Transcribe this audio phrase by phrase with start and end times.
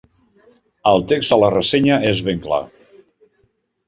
[0.91, 2.63] El text de la ressenya és ben clar.